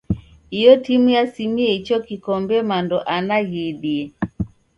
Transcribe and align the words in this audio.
Iyo 0.57 0.71
timu 0.83 1.07
yasimie 1.17 1.69
icho 1.77 1.97
kikombe 2.07 2.55
mando 2.69 2.97
ana 3.15 3.37
ghiidie. 3.49 4.03